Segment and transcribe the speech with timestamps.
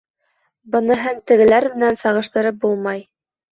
[0.75, 3.07] Быныһын тегеләр менән сағыштырып булмай